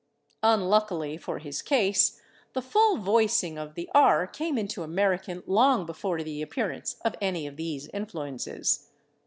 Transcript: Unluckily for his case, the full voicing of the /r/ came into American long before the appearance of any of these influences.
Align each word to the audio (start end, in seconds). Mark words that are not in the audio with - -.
Unluckily 0.41 1.15
for 1.15 1.37
his 1.37 1.61
case, 1.61 2.19
the 2.53 2.61
full 2.63 2.97
voicing 2.97 3.59
of 3.59 3.75
the 3.75 3.87
/r/ 3.93 4.33
came 4.33 4.57
into 4.57 4.81
American 4.81 5.43
long 5.45 5.85
before 5.85 6.23
the 6.23 6.41
appearance 6.41 6.95
of 7.05 7.13
any 7.21 7.45
of 7.45 7.55
these 7.55 7.87
influences. 7.89 8.89